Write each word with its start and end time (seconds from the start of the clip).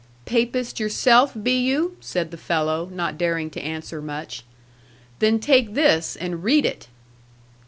'Papist 0.25 0.79
yourself, 0.79 1.31
be 1.43 1.51
you?' 1.63 1.95
said 2.01 2.31
the 2.31 2.35
fellow, 2.37 2.87
not 2.91 3.19
daring 3.19 3.51
to 3.51 3.61
answer 3.61 4.01
much: 4.01 4.43
'then 5.19 5.37
take 5.39 5.75
this, 5.75 6.15
and 6.15 6.43
read 6.43 6.65
it.' 6.65 6.87